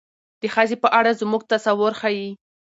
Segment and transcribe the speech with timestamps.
[0.41, 2.29] د ښځې په اړه زموږ تصور ښيي.